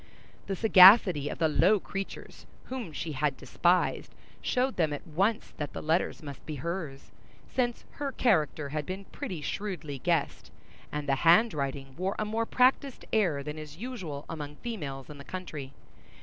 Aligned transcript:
The 0.47 0.55
sagacity 0.55 1.29
of 1.29 1.37
the 1.37 1.47
low 1.47 1.79
creatures 1.79 2.47
whom 2.69 2.91
she 2.91 3.11
had 3.11 3.37
despised 3.37 4.15
showed 4.41 4.75
them 4.75 4.93
at 4.93 5.05
once 5.05 5.53
that 5.57 5.73
the 5.73 5.81
letters 5.83 6.23
must 6.23 6.43
be 6.47 6.55
hers, 6.55 7.11
since 7.47 7.85
her 7.97 8.11
character 8.11 8.69
had 8.69 8.83
been 8.87 9.05
pretty 9.05 9.41
shrewdly 9.41 9.99
guessed, 9.99 10.49
and 10.91 11.07
the 11.07 11.17
handwriting 11.17 11.93
wore 11.99 12.15
a 12.17 12.25
more 12.25 12.47
practised 12.47 13.05
air 13.13 13.43
than 13.43 13.59
is 13.59 13.77
usual 13.77 14.25
among 14.27 14.55
females 14.55 15.07
in 15.07 15.19
the 15.19 15.23
country. 15.23 15.71